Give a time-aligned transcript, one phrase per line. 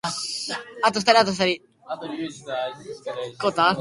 [0.01, 0.01] 家で映画を観るのが最高のリラ
[2.23, 2.73] ックスタイ
[3.29, 3.37] ム。